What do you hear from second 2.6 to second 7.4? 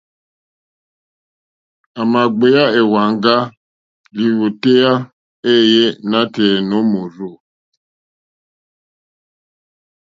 èwàŋgá lìwòtéyá éèyé nǎtɛ̀ɛ̀ nǒ mòrzô.